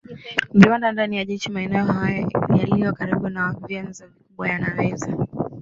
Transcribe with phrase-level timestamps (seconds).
[0.53, 2.05] viwanda Ndani ya jiji maeneo
[2.57, 5.17] yaliyo karibu na vyanzo vikubwa yanaweza